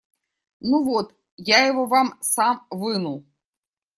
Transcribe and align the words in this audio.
Ну 0.61 0.83
вот, 0.83 1.13
я 1.37 1.63
его 1.67 1.85
вам 1.85 2.17
сам 2.21 2.65
вынул. 2.71 3.23